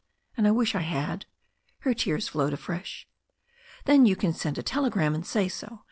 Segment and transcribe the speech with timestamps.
[0.35, 1.27] And I wish I had."
[1.81, 3.07] Her tears flowed afresh.
[3.85, 5.79] "Then you can send a telegram and say so."